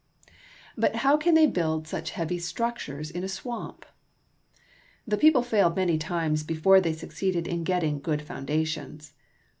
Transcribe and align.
But 0.75 0.95
how 1.05 1.15
can 1.15 1.35
they 1.35 1.45
build 1.45 1.87
such 1.87 2.09
heavy 2.17 2.39
structures 2.39 3.11
in 3.11 3.23
a 3.23 3.29
swamp? 3.29 3.85
The 5.05 5.15
people 5.15 5.43
failed 5.43 5.75
many 5.75 5.99
times 5.99 6.41
before 6.41 6.81
they 6.81 6.93
suc 6.93 7.11
ceeded 7.11 7.45
in 7.45 7.63
getting 7.63 7.99
good 7.99 8.23
foundations. 8.23 9.13